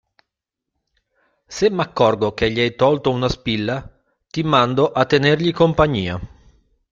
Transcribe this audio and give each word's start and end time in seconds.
Se 1.47 1.69
m'accorgo 1.69 2.33
che 2.33 2.49
gli 2.49 2.59
hai 2.59 2.75
tolto 2.75 3.11
una 3.11 3.29
spilla, 3.29 4.01
ti 4.29 4.41
mando 4.41 4.87
a 4.91 5.05
tenergli 5.05 5.51
compagnia. 5.53 6.19